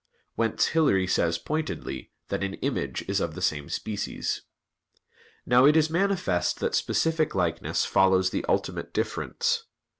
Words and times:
Whence 0.33 0.65
Hilary 0.69 1.05
says 1.05 1.37
pointedly 1.37 2.11
that 2.29 2.43
"an 2.43 2.55
image 2.55 3.05
is 3.07 3.19
of 3.19 3.35
the 3.35 3.39
same 3.41 3.69
species." 3.69 4.41
Now 5.45 5.65
it 5.65 5.77
is 5.77 5.91
manifest 5.91 6.59
that 6.59 6.73
specific 6.73 7.35
likeness 7.35 7.85
follows 7.85 8.31
the 8.31 8.43
ultimate 8.49 8.95
difference. 8.95 9.65